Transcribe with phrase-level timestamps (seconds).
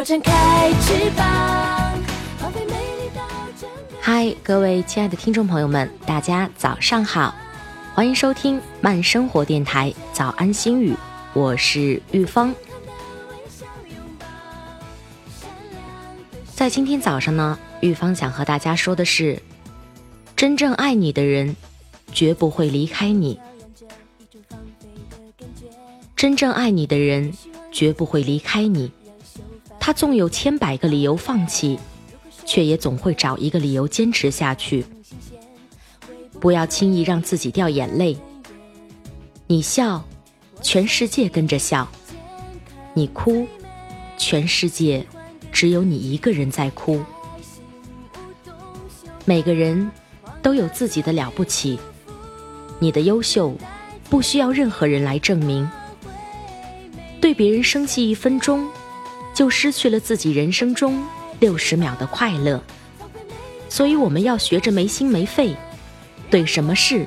[0.00, 1.92] 我展开翅膀，
[2.38, 3.22] 放飞美丽到
[4.00, 7.34] 嗨，各位亲爱的听众朋友们，大家早上好，
[7.94, 10.96] 欢迎收听慢生活电台早安心语，
[11.34, 12.54] 我是玉芳。
[16.54, 19.38] 在今天早上呢，玉芳想和大家说的是，
[20.34, 21.54] 真正爱你的人，
[22.10, 23.38] 绝不会离开你；
[26.16, 27.34] 真正爱你的人，
[27.70, 28.90] 绝不会离开你。
[29.80, 31.78] 他纵有千百个理由放弃，
[32.44, 34.84] 却也总会找一个理由坚持下去。
[36.38, 38.16] 不要轻易让自己掉眼泪。
[39.46, 40.04] 你笑，
[40.62, 41.88] 全世界跟着笑；
[42.94, 43.46] 你哭，
[44.16, 45.04] 全世界
[45.50, 47.02] 只有你一个人在哭。
[49.24, 49.90] 每个人
[50.42, 51.78] 都有自己的了不起，
[52.78, 53.56] 你的优秀
[54.08, 55.68] 不需要任何人来证明。
[57.20, 58.68] 对别人生气一分钟。
[59.40, 61.02] 就失去了自己人生中
[61.38, 62.62] 六十秒的快乐，
[63.70, 65.56] 所以我们要学着没心没肺，
[66.28, 67.06] 对什么事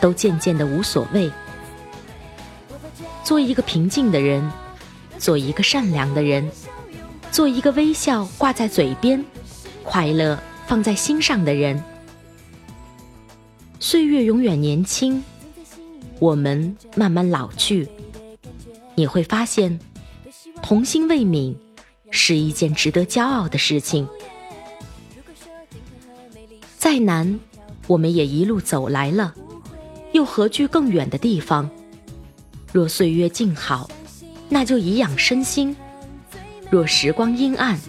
[0.00, 1.28] 都渐渐的无所谓，
[3.24, 4.48] 做一个平静的人，
[5.18, 6.48] 做一个善良的人，
[7.32, 9.24] 做一个微笑挂在嘴边，
[9.82, 10.38] 快乐
[10.68, 11.82] 放在心上的人。
[13.80, 15.20] 岁月永远年轻，
[16.20, 17.88] 我们慢慢老去，
[18.94, 19.80] 你会发现，
[20.62, 21.56] 童心未泯。
[22.12, 24.06] 是一件值得骄傲的事情。
[26.78, 27.40] 再难，
[27.86, 29.34] 我们也一路走来了，
[30.12, 31.68] 又何惧更远的地方？
[32.72, 33.90] 若岁月静好，
[34.48, 35.74] 那就颐养身心；
[36.70, 37.80] 若时光阴暗，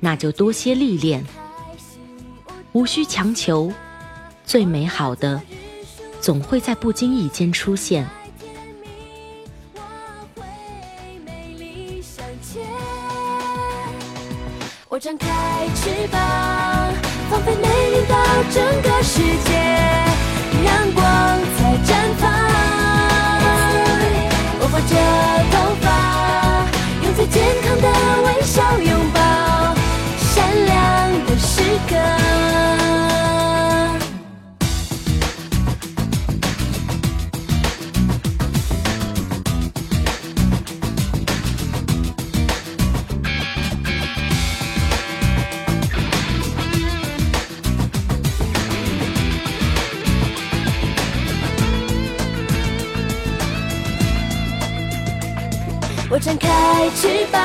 [0.00, 1.24] 那就多些历练。
[2.72, 3.72] 无需强求，
[4.44, 5.40] 最美好的，
[6.20, 8.08] 总会在不经意间出现。
[14.94, 15.26] 我张开
[15.74, 16.20] 翅膀，
[17.28, 18.14] 放飞美丽到
[18.52, 19.50] 整个世界，
[20.62, 21.04] 阳光
[21.56, 21.90] 在绽
[22.20, 22.30] 放。
[24.60, 24.94] 我把着
[25.50, 25.84] 头发，
[27.02, 27.88] 用最健康的
[28.22, 29.18] 微笑拥抱
[30.16, 30.74] 善良
[31.26, 31.50] 的时
[31.88, 32.23] 刻。
[56.14, 56.48] 我张开
[56.94, 57.42] 翅膀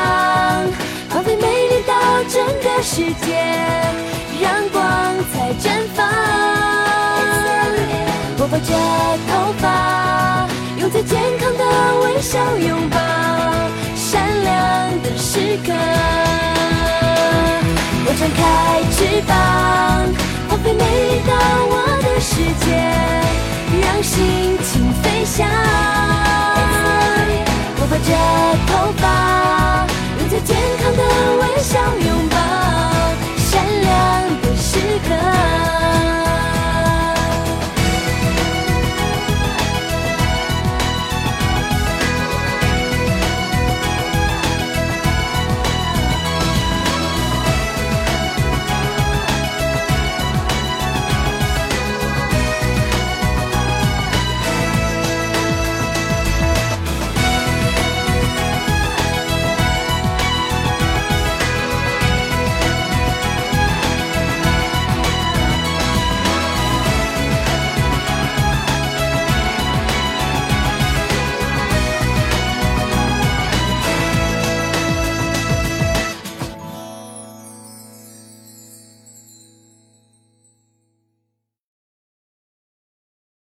[1.10, 3.34] 放飞美丽到整个世界
[4.40, 4.84] 让光
[5.34, 6.08] 彩绽放。
[8.38, 8.72] 我拨着
[9.26, 10.48] 头发
[10.80, 11.64] 用最健康的
[12.02, 12.98] 微笑拥抱
[13.96, 15.74] 善良的时刻。
[18.06, 19.34] 我张开翅膀
[20.48, 21.34] 放飞美丽到
[21.72, 22.70] 我的世界
[23.82, 25.59] 让心情飞翔。